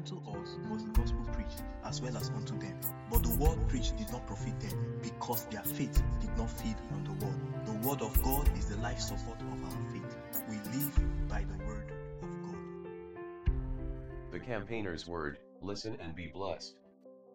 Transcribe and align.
unto 0.00 0.16
us 0.30 0.56
was 0.70 0.84
the 0.84 0.90
gospel 0.92 1.24
preached, 1.32 1.62
as 1.84 2.00
well 2.00 2.16
as 2.16 2.30
unto 2.30 2.58
them. 2.58 2.74
But 3.10 3.22
the 3.22 3.36
word 3.36 3.58
preached 3.68 3.96
did 3.98 4.10
not 4.10 4.26
profit 4.26 4.58
them, 4.60 4.98
because 5.02 5.44
their 5.46 5.62
faith 5.62 6.02
did 6.20 6.36
not 6.38 6.50
feed 6.50 6.76
on 6.92 7.04
the 7.04 7.24
word. 7.24 7.40
The 7.66 7.88
word 7.88 8.00
of 8.02 8.22
God 8.22 8.48
is 8.56 8.66
the 8.66 8.76
life 8.78 9.00
support 9.00 9.38
of 9.40 9.64
our 9.64 9.70
faith. 9.92 10.16
We 10.48 10.56
live 10.72 11.28
by 11.28 11.44
the 11.44 11.64
word 11.66 11.92
of 12.22 12.30
God. 12.44 13.52
The 14.32 14.40
campaigner's 14.40 15.06
word, 15.06 15.38
listen 15.60 15.96
and 16.00 16.14
be 16.14 16.28
blessed. 16.28 16.76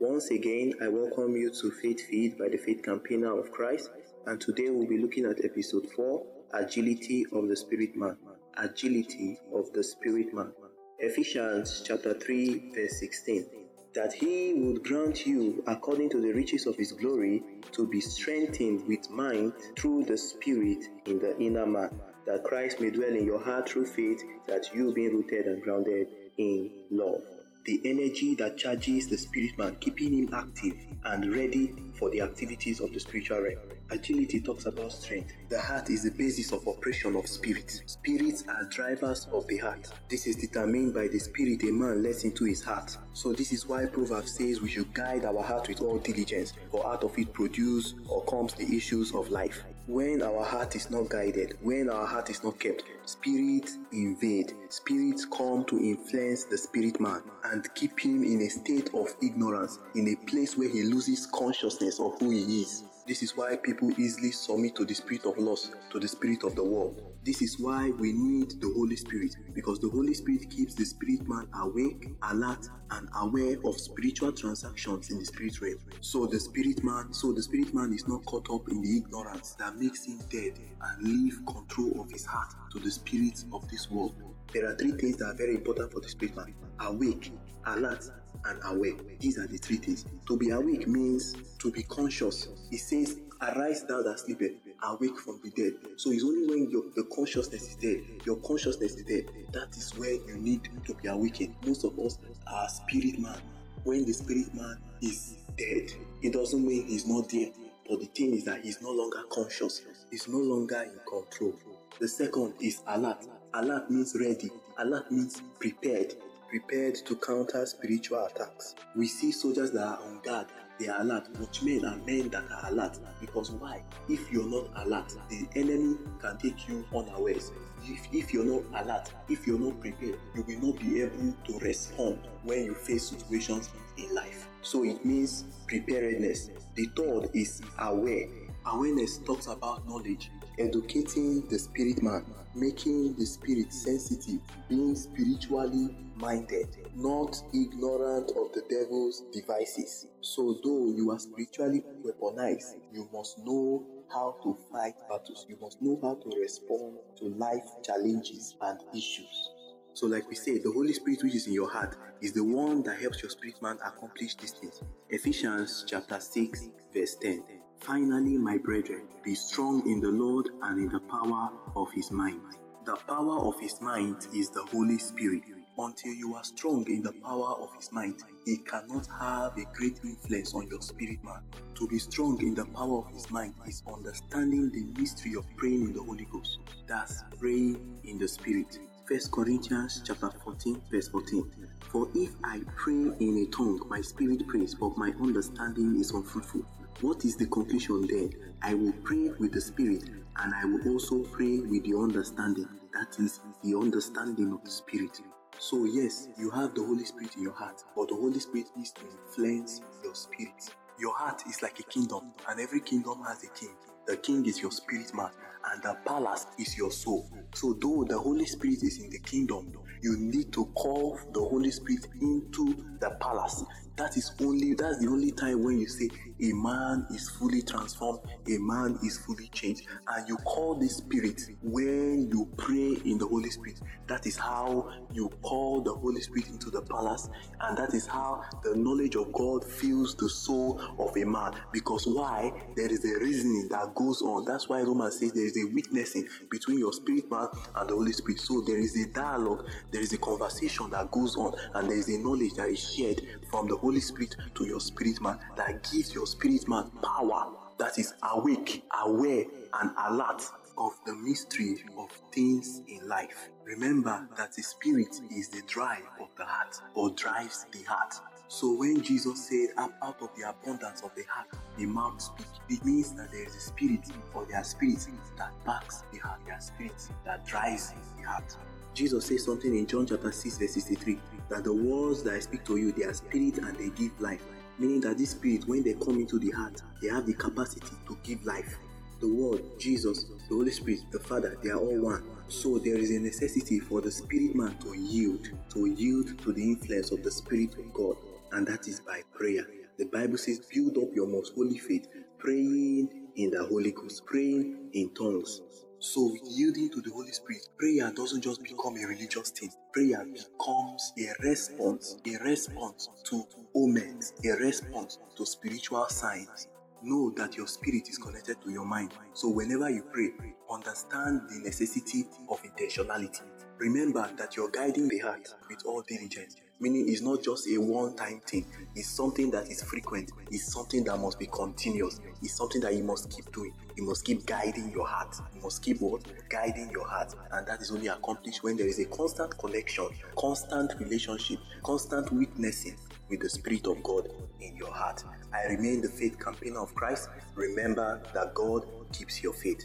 Once 0.00 0.30
again, 0.30 0.74
I 0.82 0.88
welcome 0.88 1.36
you 1.36 1.50
to 1.60 1.70
Faith 1.70 2.08
Feed 2.08 2.38
by 2.38 2.48
the 2.48 2.56
Faith 2.56 2.82
Campaigner 2.82 3.38
of 3.38 3.52
Christ, 3.52 3.90
and 4.26 4.40
today 4.40 4.70
we'll 4.70 4.88
be 4.88 4.98
looking 4.98 5.26
at 5.26 5.44
episode 5.44 5.88
4 5.94 6.26
Agility 6.54 7.24
of 7.32 7.48
the 7.48 7.56
Spirit 7.56 7.94
Man. 7.94 8.16
Agility 8.56 9.38
of 9.54 9.72
the 9.72 9.84
Spirit 9.84 10.34
Man. 10.34 10.52
Ephesians 11.00 11.80
chapter 11.86 12.12
3, 12.12 12.72
verse 12.74 12.98
16. 12.98 13.46
That 13.94 14.12
he 14.12 14.54
would 14.54 14.82
grant 14.82 15.24
you, 15.26 15.62
according 15.68 16.10
to 16.10 16.20
the 16.20 16.32
riches 16.32 16.66
of 16.66 16.74
his 16.74 16.90
glory, 16.90 17.44
to 17.70 17.86
be 17.86 18.00
strengthened 18.00 18.84
with 18.88 19.08
mind 19.08 19.52
through 19.78 20.06
the 20.06 20.18
Spirit 20.18 20.84
in 21.06 21.20
the 21.20 21.38
inner 21.38 21.66
man, 21.66 21.90
that 22.26 22.42
Christ 22.42 22.80
may 22.80 22.90
dwell 22.90 23.14
in 23.14 23.24
your 23.24 23.38
heart 23.40 23.68
through 23.68 23.86
faith, 23.86 24.24
that 24.48 24.74
you 24.74 24.92
being 24.92 25.14
rooted 25.14 25.46
and 25.46 25.62
grounded 25.62 26.08
in 26.36 26.72
love 26.90 27.37
the 27.68 27.82
energy 27.84 28.34
that 28.34 28.56
charges 28.56 29.08
the 29.08 29.18
spirit 29.18 29.50
man, 29.58 29.76
keeping 29.78 30.10
him 30.14 30.30
active 30.32 30.72
and 31.04 31.34
ready 31.34 31.74
for 31.98 32.08
the 32.08 32.18
activities 32.18 32.80
of 32.80 32.90
the 32.94 32.98
spiritual 32.98 33.42
realm. 33.42 33.58
Agility 33.90 34.40
talks 34.40 34.64
about 34.64 34.90
strength. 34.90 35.34
The 35.50 35.60
heart 35.60 35.90
is 35.90 36.04
the 36.04 36.10
basis 36.12 36.50
of 36.52 36.66
operation 36.66 37.14
of 37.14 37.26
spirits. 37.26 37.82
Spirits 37.84 38.44
are 38.48 38.64
drivers 38.70 39.28
of 39.34 39.46
the 39.48 39.58
heart. 39.58 39.86
This 40.08 40.26
is 40.26 40.36
determined 40.36 40.94
by 40.94 41.08
the 41.08 41.18
spirit 41.18 41.62
a 41.64 41.70
man 41.70 42.02
lets 42.02 42.24
into 42.24 42.44
his 42.46 42.64
heart. 42.64 42.96
So 43.12 43.34
this 43.34 43.52
is 43.52 43.66
why 43.66 43.84
Proverbs 43.84 44.32
says 44.32 44.62
we 44.62 44.70
should 44.70 44.94
guide 44.94 45.26
our 45.26 45.42
heart 45.42 45.68
with 45.68 45.82
all 45.82 45.98
diligence, 45.98 46.54
for 46.70 46.86
out 46.86 47.04
of 47.04 47.18
it 47.18 47.34
produce 47.34 47.96
or 48.08 48.24
comes 48.24 48.54
the 48.54 48.64
issues 48.74 49.14
of 49.14 49.28
life. 49.28 49.62
When 49.88 50.20
our 50.20 50.44
heart 50.44 50.76
is 50.76 50.90
not 50.90 51.08
guided, 51.08 51.56
when 51.62 51.88
our 51.88 52.04
heart 52.04 52.28
is 52.28 52.44
not 52.44 52.60
kept, 52.60 52.82
spirits 53.06 53.78
invade. 53.90 54.52
Spirits 54.68 55.24
come 55.24 55.64
to 55.64 55.78
influence 55.78 56.44
the 56.44 56.58
spirit 56.58 57.00
man 57.00 57.22
and 57.44 57.66
keep 57.74 57.98
him 57.98 58.22
in 58.22 58.42
a 58.42 58.50
state 58.50 58.90
of 58.92 59.08
ignorance, 59.22 59.78
in 59.94 60.08
a 60.08 60.16
place 60.26 60.58
where 60.58 60.68
he 60.68 60.82
loses 60.82 61.24
consciousness 61.32 62.00
of 62.00 62.20
who 62.20 62.28
he 62.28 62.60
is. 62.60 62.84
This 63.08 63.22
is 63.22 63.34
why 63.34 63.56
people 63.56 63.90
easily 63.98 64.32
submit 64.32 64.76
to 64.76 64.84
the 64.84 64.94
spirit 64.94 65.24
of 65.24 65.38
loss, 65.38 65.70
to 65.92 65.98
the 65.98 66.06
spirit 66.06 66.44
of 66.44 66.54
the 66.54 66.62
world. 66.62 67.02
This 67.24 67.40
is 67.40 67.58
why 67.58 67.88
we 67.88 68.12
need 68.12 68.60
the 68.60 68.70
Holy 68.76 68.96
Spirit 68.96 69.34
because 69.54 69.78
the 69.78 69.88
Holy 69.88 70.12
Spirit 70.12 70.50
keeps 70.50 70.74
the 70.74 70.84
spirit 70.84 71.26
man 71.26 71.48
awake, 71.58 72.10
alert, 72.24 72.68
and 72.90 73.08
aware 73.16 73.56
of 73.64 73.80
spiritual 73.80 74.32
transactions 74.32 75.10
in 75.10 75.18
the 75.20 75.24
spirit 75.24 75.58
realm. 75.62 75.78
So 76.02 76.26
the 76.26 76.38
spirit 76.38 76.84
man, 76.84 77.14
so 77.14 77.32
the 77.32 77.42
spirit 77.42 77.72
man 77.72 77.94
is 77.94 78.06
not 78.06 78.26
caught 78.26 78.50
up 78.50 78.68
in 78.68 78.82
the 78.82 78.98
ignorance 78.98 79.54
that 79.58 79.76
makes 79.76 80.04
him 80.04 80.18
dead 80.30 80.58
and 80.82 81.02
leave 81.02 81.40
control 81.46 82.02
of 82.02 82.10
his 82.10 82.26
heart 82.26 82.52
to 82.72 82.78
the 82.78 82.90
spirits 82.90 83.46
of 83.54 83.66
this 83.70 83.90
world. 83.90 84.22
There 84.52 84.66
are 84.66 84.74
three 84.76 84.92
things 84.92 85.16
that 85.16 85.28
are 85.28 85.34
very 85.34 85.54
important 85.54 85.94
for 85.94 86.00
the 86.00 86.10
spirit 86.10 86.36
man 86.36 86.54
awake, 86.80 87.32
alert, 87.76 88.04
and 88.44 88.60
aware. 88.64 88.94
These 89.20 89.38
are 89.38 89.46
the 89.46 89.58
three 89.58 89.76
things. 89.76 90.04
To 90.26 90.36
be 90.36 90.50
awake 90.50 90.86
means 90.86 91.34
to 91.58 91.70
be 91.70 91.82
conscious. 91.84 92.48
It 92.70 92.78
says, 92.78 93.18
Arise 93.40 93.84
thou 93.84 94.02
that 94.02 94.18
sleepeth, 94.18 94.52
awake 94.82 95.16
from 95.18 95.40
the 95.44 95.50
dead. 95.50 95.74
So 95.96 96.10
it's 96.10 96.24
only 96.24 96.46
when 96.48 96.70
your 96.70 96.84
the 96.96 97.04
consciousness 97.14 97.68
is 97.68 97.74
dead, 97.76 98.02
your 98.24 98.36
consciousness 98.36 98.96
is 98.96 99.04
dead, 99.04 99.30
that 99.52 99.76
is 99.76 99.96
where 99.96 100.12
you 100.12 100.36
need 100.38 100.68
to 100.86 100.94
be 100.94 101.08
awakened. 101.08 101.54
Most 101.64 101.84
of 101.84 101.96
us 102.00 102.18
are 102.48 102.68
spirit 102.68 103.18
man. 103.20 103.40
When 103.84 104.04
the 104.04 104.12
spirit 104.12 104.52
man 104.54 104.78
is 105.00 105.36
dead, 105.56 105.92
it 106.20 106.32
doesn't 106.32 106.66
mean 106.66 106.86
he's 106.88 107.06
not 107.06 107.28
there. 107.28 107.50
But 107.88 108.00
the 108.00 108.06
thing 108.06 108.34
is 108.34 108.44
that 108.44 108.64
he's 108.64 108.82
no 108.82 108.90
longer 108.90 109.22
conscious, 109.30 109.82
he's 110.10 110.26
no 110.26 110.38
longer 110.38 110.82
in 110.82 110.98
control. 111.08 111.54
The 112.00 112.08
second 112.08 112.54
is 112.60 112.82
alert. 112.88 113.24
Alert 113.54 113.90
means 113.90 114.16
ready. 114.18 114.50
Alert 114.78 115.10
means 115.10 115.42
prepared. 115.58 116.14
Prepared 116.48 116.94
to 117.04 117.14
counter 117.16 117.66
spiritual 117.66 118.24
attacks. 118.24 118.74
We 118.96 119.06
see 119.06 119.32
soldiers 119.32 119.70
that 119.72 119.86
are 119.86 120.02
on 120.02 120.20
guard. 120.24 120.46
They 120.80 120.88
are 120.88 121.02
alert. 121.02 121.28
Watchmen 121.38 121.84
are 121.84 121.98
men 122.06 122.30
that 122.30 122.44
are 122.50 122.72
alert. 122.72 122.98
Because 123.20 123.50
why? 123.50 123.82
If 124.08 124.32
you're 124.32 124.48
not 124.48 124.68
alert, 124.76 125.12
the 125.28 125.46
enemy 125.56 125.96
can 126.20 126.38
take 126.38 126.66
you 126.66 126.86
unawares. 126.96 127.52
If, 127.84 128.08
if 128.12 128.32
you're 128.32 128.46
not 128.46 128.82
alert, 128.82 129.12
if 129.28 129.46
you're 129.46 129.58
not 129.58 129.78
prepared, 129.78 130.18
you 130.34 130.42
will 130.46 130.72
not 130.72 130.80
be 130.80 131.02
able 131.02 131.34
to 131.44 131.58
respond 131.58 132.20
when 132.44 132.64
you 132.64 132.74
face 132.74 133.10
situations 133.10 133.68
in 133.98 134.14
life. 134.14 134.48
So 134.62 134.84
it 134.84 135.04
means 135.04 135.44
preparedness. 135.66 136.50
The 136.76 136.86
third 136.96 137.28
is 137.34 137.60
aware. 137.78 138.26
Awareness 138.70 139.16
talks 139.18 139.46
about 139.46 139.88
knowledge, 139.88 140.30
educating 140.58 141.40
the 141.48 141.58
spirit 141.58 142.02
man, 142.02 142.22
making 142.54 143.14
the 143.14 143.24
spirit 143.24 143.72
sensitive, 143.72 144.40
being 144.68 144.94
spiritually 144.94 145.96
minded, 146.16 146.68
not 146.94 147.40
ignorant 147.54 148.30
of 148.32 148.52
the 148.52 148.62
devil's 148.68 149.22
devices. 149.32 150.08
So, 150.20 150.58
though 150.62 150.92
you 150.94 151.10
are 151.12 151.18
spiritually 151.18 151.82
weaponized, 152.04 152.76
you 152.92 153.08
must 153.10 153.38
know 153.38 153.86
how 154.12 154.36
to 154.42 154.54
fight 154.70 154.94
battles, 155.08 155.46
you 155.48 155.56
must 155.62 155.80
know 155.80 155.98
how 156.02 156.16
to 156.16 156.38
respond 156.38 156.98
to 157.20 157.24
life 157.24 157.68
challenges 157.82 158.54
and 158.60 158.80
issues. 158.92 159.50
So, 159.94 160.06
like 160.06 160.28
we 160.28 160.34
said, 160.34 160.62
the 160.62 160.72
Holy 160.72 160.92
Spirit, 160.92 161.22
which 161.22 161.34
is 161.34 161.46
in 161.46 161.54
your 161.54 161.70
heart, 161.70 161.96
is 162.20 162.34
the 162.34 162.44
one 162.44 162.82
that 162.82 163.00
helps 163.00 163.22
your 163.22 163.30
spirit 163.30 163.62
man 163.62 163.78
accomplish 163.82 164.34
these 164.34 164.52
things. 164.52 164.82
Ephesians 165.08 165.84
chapter 165.88 166.20
6, 166.20 166.68
verse 166.92 167.14
10. 167.14 167.57
Finally, 167.80 168.36
my 168.36 168.58
brethren, 168.58 169.02
be 169.24 169.34
strong 169.34 169.88
in 169.88 170.00
the 170.00 170.10
Lord 170.10 170.48
and 170.62 170.78
in 170.78 170.88
the 170.88 171.00
power 171.00 171.50
of 171.76 171.90
his 171.92 172.10
might. 172.10 172.40
The 172.84 172.96
power 173.06 173.38
of 173.46 173.58
his 173.60 173.80
might 173.80 174.26
is 174.34 174.50
the 174.50 174.62
Holy 174.72 174.98
Spirit. 174.98 175.42
Until 175.78 176.12
you 176.12 176.34
are 176.34 176.42
strong 176.44 176.84
in 176.88 177.02
the 177.02 177.12
power 177.24 177.54
of 177.62 177.74
his 177.76 177.92
might, 177.92 178.20
he 178.44 178.58
cannot 178.58 179.06
have 179.20 179.56
a 179.56 179.64
great 179.74 180.00
influence 180.04 180.54
on 180.54 180.66
your 180.66 180.82
spirit 180.82 181.22
man. 181.22 181.40
To 181.76 181.86
be 181.86 181.98
strong 181.98 182.40
in 182.42 182.54
the 182.54 182.64
power 182.66 182.98
of 182.98 183.12
his 183.14 183.30
might 183.30 183.52
is 183.66 183.82
understanding 183.86 184.70
the 184.70 185.00
mystery 185.00 185.34
of 185.36 185.46
praying 185.56 185.82
in 185.82 185.92
the 185.92 186.02
Holy 186.02 186.26
Ghost. 186.32 186.58
That's 186.88 187.22
praying 187.38 188.00
in 188.04 188.18
the 188.18 188.26
spirit. 188.26 188.78
1 189.08 189.20
Corinthians 189.30 190.02
chapter 190.04 190.30
14, 190.44 190.82
verse 190.90 191.08
14. 191.08 191.50
For 191.90 192.08
if 192.14 192.30
I 192.44 192.60
pray 192.76 193.12
in 193.20 193.46
a 193.46 193.56
tongue, 193.56 193.80
my 193.88 194.00
spirit 194.00 194.46
prays, 194.48 194.74
but 194.74 194.98
my 194.98 195.12
understanding 195.22 195.98
is 195.98 196.10
unfruitful. 196.10 196.66
What 197.00 197.24
is 197.24 197.36
the 197.36 197.46
conclusion 197.46 198.08
then? 198.08 198.32
I 198.60 198.74
will 198.74 198.92
pray 199.04 199.30
with 199.38 199.52
the 199.52 199.60
spirit, 199.60 200.02
and 200.36 200.52
I 200.52 200.64
will 200.64 200.94
also 200.94 201.20
pray 201.30 201.60
with 201.60 201.84
the 201.84 201.96
understanding. 201.96 202.66
That 202.92 203.16
is 203.20 203.38
the 203.62 203.78
understanding 203.78 204.52
of 204.52 204.64
the 204.64 204.70
spirit. 204.70 205.20
So, 205.60 205.84
yes, 205.84 206.26
you 206.36 206.50
have 206.50 206.74
the 206.74 206.84
Holy 206.84 207.04
Spirit 207.04 207.36
in 207.36 207.44
your 207.44 207.52
heart, 207.52 207.84
but 207.94 208.08
the 208.08 208.16
Holy 208.16 208.40
Spirit 208.40 208.66
needs 208.76 208.90
to 208.92 209.02
influence 209.02 209.80
your 210.02 210.16
spirit. 210.16 210.74
Your 210.98 211.14
heart 211.16 211.42
is 211.48 211.62
like 211.62 211.78
a 211.78 211.84
kingdom, 211.84 212.32
and 212.48 212.58
every 212.58 212.80
kingdom 212.80 213.22
has 213.28 213.44
a 213.44 213.48
king. 213.48 213.76
The 214.08 214.16
king 214.16 214.46
is 214.46 214.62
your 214.62 214.70
spirit 214.70 215.12
man, 215.14 215.28
and 215.70 215.82
the 215.82 215.94
palace 216.06 216.46
is 216.58 216.78
your 216.78 216.90
soul. 216.90 217.30
So, 217.54 217.74
though 217.74 218.04
the 218.08 218.18
Holy 218.18 218.46
Spirit 218.46 218.82
is 218.82 218.98
in 219.02 219.10
the 219.10 219.18
kingdom, 219.18 219.70
you 220.00 220.16
need 220.16 220.50
to 220.54 220.64
call 220.74 221.18
the 221.34 221.40
Holy 221.40 221.70
Spirit 221.70 222.06
into 222.22 222.86
the 223.00 223.10
palace. 223.20 223.64
That 223.96 224.16
is 224.16 224.32
only 224.40 224.74
that's 224.74 224.98
the 225.00 225.08
only 225.08 225.32
time 225.32 225.64
when 225.64 225.80
you 225.80 225.88
say 225.88 226.08
a 226.40 226.52
man 226.52 227.04
is 227.10 227.28
fully 227.30 227.62
transformed, 227.62 228.20
a 228.46 228.58
man 228.58 228.96
is 229.04 229.18
fully 229.18 229.48
changed, 229.48 229.88
and 230.06 230.28
you 230.28 230.36
call 230.38 230.76
the 230.76 230.88
Spirit 230.88 231.42
when 231.62 232.28
you 232.30 232.48
pray 232.56 232.96
in 233.04 233.18
the 233.18 233.26
Holy 233.26 233.50
Spirit. 233.50 233.80
That 234.06 234.24
is 234.24 234.36
how 234.36 234.88
you 235.12 235.28
call 235.42 235.80
the 235.80 235.92
Holy 235.92 236.20
Spirit 236.20 236.48
into 236.48 236.70
the 236.70 236.82
palace, 236.82 237.28
and 237.60 237.76
that 237.76 237.92
is 237.92 238.06
how 238.06 238.44
the 238.62 238.76
knowledge 238.76 239.16
of 239.16 239.32
God 239.32 239.64
fills 239.64 240.14
the 240.14 240.28
soul 240.28 240.80
of 240.98 241.16
a 241.16 241.24
man. 241.24 241.54
Because 241.72 242.06
why? 242.06 242.52
There 242.76 242.90
is 242.90 243.04
a 243.04 243.18
reasoning 243.18 243.66
that 243.70 243.96
goes 243.98 244.22
on. 244.22 244.44
That's 244.44 244.68
why 244.68 244.80
Romans 244.82 245.18
says 245.18 245.32
there 245.32 245.44
is 245.44 245.56
a 245.56 245.66
witnessing 245.74 246.28
between 246.50 246.78
your 246.78 246.92
spirit 246.92 247.30
man 247.30 247.48
and 247.74 247.90
the 247.90 247.94
Holy 247.94 248.12
Spirit. 248.12 248.40
So 248.40 248.60
there 248.60 248.78
is 248.78 248.96
a 248.96 249.08
dialogue, 249.08 249.66
there 249.90 250.00
is 250.00 250.12
a 250.12 250.18
conversation 250.18 250.90
that 250.90 251.10
goes 251.10 251.36
on, 251.36 251.54
and 251.74 251.90
there 251.90 251.98
is 251.98 252.08
a 252.08 252.18
knowledge 252.18 252.54
that 252.54 252.68
is 252.68 252.78
shared 252.78 253.22
from 253.50 253.66
the 253.66 253.76
Holy 253.76 254.00
Spirit 254.00 254.36
to 254.54 254.66
your 254.66 254.80
spirit 254.80 255.20
man 255.20 255.38
that 255.56 255.90
gives 255.90 256.14
your 256.14 256.26
spirit 256.26 256.68
man 256.68 256.90
power 257.02 257.52
that 257.78 257.98
is 257.98 258.14
awake, 258.32 258.84
aware, 259.04 259.44
and 259.80 259.90
alert 260.06 260.42
of 260.76 260.92
the 261.06 261.14
mystery 261.14 261.84
of 261.96 262.10
things 262.32 262.82
in 262.88 263.06
life. 263.08 263.50
Remember 263.64 264.28
that 264.36 264.52
the 264.54 264.62
spirit 264.62 265.20
is 265.30 265.48
the 265.48 265.62
drive 265.66 266.04
of 266.20 266.28
the 266.36 266.44
heart 266.44 266.80
or 266.94 267.10
drives 267.10 267.66
the 267.72 267.82
heart. 267.82 268.14
So 268.50 268.72
when 268.72 269.02
Jesus 269.02 269.46
said, 269.46 269.68
I'm 269.76 269.92
out 270.02 270.22
of 270.22 270.30
the 270.34 270.48
abundance 270.48 271.02
of 271.02 271.14
the 271.14 271.22
heart, 271.28 271.48
the 271.76 271.84
mouth 271.84 272.18
speaks, 272.18 272.48
it 272.70 272.82
means 272.82 273.12
that 273.12 273.30
there 273.30 273.44
is 273.44 273.54
a 273.54 273.60
spirit 273.60 274.00
or 274.32 274.46
there 274.46 274.56
are 274.56 274.64
spirits 274.64 275.06
that 275.36 275.52
backs 275.66 276.04
the 276.12 276.18
heart, 276.18 276.40
there 276.46 276.54
are 276.54 276.60
spirits 276.60 277.10
that 277.26 277.46
drives 277.46 277.92
the 278.16 278.26
heart. 278.26 278.56
Jesus 278.94 279.26
says 279.26 279.44
something 279.44 279.76
in 279.76 279.86
John 279.86 280.06
chapter 280.06 280.32
6, 280.32 280.56
verse 280.56 280.72
63, 280.72 281.18
that 281.50 281.64
the 281.64 281.72
words 281.74 282.22
that 282.22 282.34
I 282.34 282.38
speak 282.40 282.64
to 282.64 282.78
you, 282.78 282.90
they 282.90 283.04
are 283.04 283.12
spirit 283.12 283.58
and 283.58 283.76
they 283.76 283.90
give 283.90 284.18
life. 284.18 284.42
Meaning 284.78 285.02
that 285.02 285.18
this 285.18 285.32
spirit, 285.32 285.68
when 285.68 285.82
they 285.82 285.92
come 285.92 286.18
into 286.18 286.38
the 286.38 286.50
heart, 286.50 286.80
they 287.02 287.08
have 287.08 287.26
the 287.26 287.34
capacity 287.34 287.96
to 288.06 288.16
give 288.22 288.42
life. 288.46 288.78
The 289.20 289.28
Word, 289.28 289.62
Jesus, 289.78 290.24
the 290.48 290.54
Holy 290.54 290.70
Spirit, 290.70 291.00
the 291.10 291.18
Father, 291.18 291.58
they 291.62 291.70
are 291.70 291.78
all 291.78 292.00
one. 292.00 292.24
So 292.48 292.78
there 292.78 292.96
is 292.96 293.10
a 293.10 293.18
necessity 293.18 293.78
for 293.80 294.00
the 294.00 294.10
spirit 294.10 294.54
man 294.54 294.78
to 294.78 294.96
yield, 294.96 295.48
to 295.70 295.86
yield 295.86 296.38
to 296.38 296.52
the 296.52 296.62
influence 296.62 297.10
of 297.10 297.22
the 297.22 297.30
Spirit 297.30 297.76
of 297.76 297.92
God 297.92 298.16
and 298.52 298.66
that 298.68 298.88
is 298.88 299.00
by 299.00 299.22
prayer. 299.34 299.66
The 299.98 300.06
Bible 300.06 300.38
says, 300.38 300.60
build 300.60 300.98
up 300.98 301.10
your 301.14 301.26
most 301.26 301.54
holy 301.54 301.78
faith, 301.78 302.08
praying 302.38 303.10
in 303.36 303.50
the 303.50 303.64
Holy 303.66 303.92
Ghost, 303.92 304.26
praying 304.26 304.90
in 304.94 305.10
tongues. 305.14 305.62
So, 306.00 306.36
yielding 306.44 306.90
to 306.90 307.02
the 307.02 307.10
Holy 307.10 307.32
Spirit, 307.32 307.62
prayer 307.78 308.12
doesn't 308.14 308.42
just 308.42 308.62
become 308.62 308.96
a 308.96 309.06
religious 309.06 309.50
thing. 309.50 309.70
Prayer 309.92 310.24
becomes 310.26 311.12
a 311.18 311.32
response, 311.46 312.18
a 312.26 312.44
response 312.44 313.10
to 313.24 313.44
omens, 313.76 314.34
a 314.44 314.50
response 314.58 315.18
to 315.36 315.46
spiritual 315.46 316.06
signs. 316.08 316.68
Know 317.02 317.30
that 317.36 317.56
your 317.56 317.66
spirit 317.68 318.08
is 318.10 318.18
connected 318.18 318.62
to 318.62 318.70
your 318.70 318.86
mind. 318.86 319.12
So, 319.34 319.48
whenever 319.50 319.90
you 319.90 320.04
pray, 320.12 320.30
understand 320.70 321.42
the 321.50 321.60
necessity 321.64 322.26
of 322.50 322.62
intentionality. 322.62 323.42
Remember 323.78 324.30
that 324.38 324.56
you're 324.56 324.70
guiding 324.70 325.08
the 325.08 325.18
heart 325.20 325.48
with 325.70 325.80
all 325.86 326.02
diligence 326.08 326.56
meaning 326.80 327.06
it's 327.08 327.22
not 327.22 327.42
just 327.42 327.68
a 327.68 327.76
one-time 327.78 328.40
thing. 328.46 328.66
It's 328.94 329.08
something 329.08 329.50
that 329.50 329.68
is 329.68 329.82
frequent. 329.82 330.30
It's 330.50 330.72
something 330.72 331.04
that 331.04 331.16
must 331.18 331.38
be 331.38 331.46
continuous. 331.46 332.20
It's 332.42 332.54
something 332.54 332.80
that 332.82 332.94
you 332.94 333.04
must 333.04 333.30
keep 333.30 333.50
doing. 333.52 333.72
You 333.96 334.04
must 334.04 334.24
keep 334.24 334.46
guiding 334.46 334.90
your 334.92 335.06
heart. 335.06 335.34
You 335.54 335.62
must 335.62 335.82
keep 335.82 336.00
what? 336.00 336.22
Guiding 336.48 336.90
your 336.90 337.06
heart. 337.06 337.34
And 337.52 337.66
that 337.66 337.80
is 337.80 337.90
only 337.90 338.08
accomplished 338.08 338.62
when 338.62 338.76
there 338.76 338.86
is 338.86 338.98
a 338.98 339.04
constant 339.06 339.56
connection 339.58 340.08
constant 340.36 340.92
relationship 340.98 341.58
constant 341.82 342.32
witnessing 342.32 342.96
with 343.28 343.40
the 343.40 343.48
spirit 343.48 343.86
of 343.86 344.02
god 344.02 344.28
in 344.60 344.76
your 344.76 344.92
heart. 344.92 345.24
I 345.52 345.64
remain 345.72 346.00
the 346.00 346.08
faith 346.08 346.38
campaigner 346.38 346.80
of 346.80 346.94
christ. 346.94 347.28
Remember 347.54 348.22
that 348.34 348.54
god 348.54 348.86
keeps 349.12 349.42
your 349.42 349.52
faith. 349.52 349.84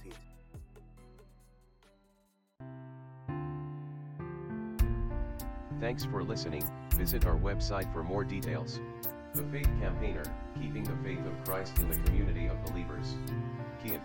Thanks 5.79 6.05
for 6.05 6.23
listening. 6.23 6.63
Visit 6.95 7.25
our 7.25 7.35
website 7.35 7.91
for 7.91 8.03
more 8.03 8.23
details. 8.23 8.79
The 9.33 9.43
Faith 9.43 9.69
Campaigner, 9.81 10.23
keeping 10.59 10.83
the 10.83 10.95
faith 11.03 11.25
of 11.25 11.43
Christ 11.43 11.77
in 11.79 11.89
the 11.89 11.97
community 11.97 12.47
of 12.47 12.63
believers. 12.65 13.15
Kiev. 13.83 13.99